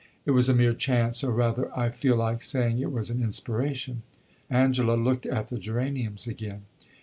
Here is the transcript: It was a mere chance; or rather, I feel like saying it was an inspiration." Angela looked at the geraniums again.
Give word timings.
It 0.25 0.31
was 0.31 0.49
a 0.49 0.55
mere 0.55 0.73
chance; 0.73 1.23
or 1.23 1.31
rather, 1.31 1.69
I 1.77 1.89
feel 1.91 2.15
like 2.15 2.41
saying 2.41 2.79
it 2.79 2.91
was 2.91 3.11
an 3.11 3.21
inspiration." 3.21 4.01
Angela 4.49 4.95
looked 4.95 5.27
at 5.27 5.49
the 5.49 5.59
geraniums 5.59 6.25
again. 6.25 6.63